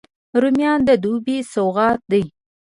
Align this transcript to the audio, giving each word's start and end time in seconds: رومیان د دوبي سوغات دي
رومیان 0.41 0.79
د 0.87 0.89
دوبي 1.03 1.37
سوغات 1.53 1.99
دي 2.11 2.23